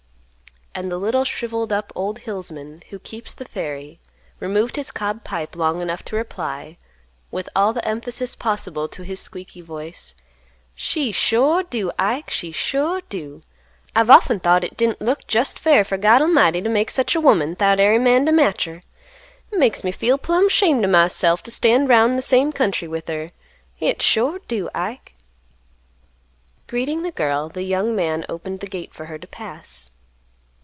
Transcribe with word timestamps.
And 0.73 0.89
the 0.89 0.97
little 0.97 1.25
shrivelled 1.25 1.73
up 1.73 1.91
old 1.95 2.19
hillsman, 2.19 2.81
who 2.91 2.97
keeps 2.99 3.33
the 3.33 3.43
ferry, 3.43 3.99
removed 4.39 4.77
his 4.77 4.89
cob 4.89 5.25
pipe 5.25 5.57
long 5.57 5.81
enough 5.81 6.01
to 6.03 6.15
reply, 6.15 6.77
with 7.29 7.49
all 7.53 7.73
the 7.73 7.85
emphasis 7.85 8.37
possible 8.37 8.87
to 8.87 9.03
his 9.03 9.19
squeaky 9.19 9.59
voice, 9.59 10.13
"She 10.73 11.11
sure 11.11 11.61
do, 11.63 11.91
Ike. 11.99 12.29
She 12.31 12.53
sure 12.53 13.01
do. 13.09 13.41
I've 13.97 14.09
often 14.09 14.39
thought 14.39 14.63
hit 14.63 14.77
didn't 14.77 15.01
look 15.01 15.27
jest 15.27 15.59
fair 15.59 15.83
fer 15.83 15.97
God 15.97 16.21
'lmighty 16.21 16.63
t' 16.63 16.69
make 16.69 16.89
sech 16.89 17.13
a 17.15 17.19
woman 17.19 17.53
'thout 17.57 17.81
ary 17.81 17.99
man 17.99 18.25
t' 18.25 18.31
match 18.31 18.63
her. 18.63 18.79
Makes 19.51 19.83
me 19.83 19.91
feel 19.91 20.17
plumb 20.17 20.47
'shamed 20.47 20.85
o' 20.85 20.89
myself 20.89 21.43
t' 21.43 21.51
stand 21.51 21.89
'round 21.89 22.11
in 22.13 22.19
th' 22.19 22.23
same 22.23 22.53
county 22.53 22.87
with 22.87 23.09
her. 23.09 23.29
Hit 23.75 24.01
sure 24.01 24.39
do, 24.47 24.69
Ike." 24.73 25.15
Greeting 26.67 27.03
the 27.03 27.11
girl 27.11 27.49
the 27.49 27.63
young 27.63 27.93
man 27.93 28.25
opened 28.29 28.61
the 28.61 28.67
gate 28.67 28.93
for 28.93 29.07
her 29.07 29.17
to 29.19 29.27
pass. 29.27 29.91